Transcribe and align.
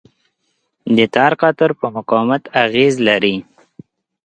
د 0.95 0.97
تار 1.15 1.33
قطر 1.41 1.69
په 1.79 1.87
مقاومت 1.97 2.43
اغېز 2.65 2.93
لري. 3.07 3.35